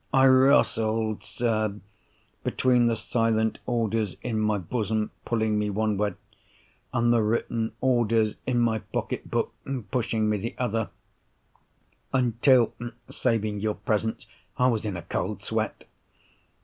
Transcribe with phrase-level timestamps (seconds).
[0.11, 1.75] I wrostled, sir,
[2.43, 6.15] between the silent orders in my bosom pulling me one way,
[6.91, 9.53] and the written orders in my pocket book
[9.91, 10.89] pushing me the other,
[12.11, 12.73] until
[13.11, 14.25] (saving your presence)
[14.57, 15.83] I was in a cold sweat.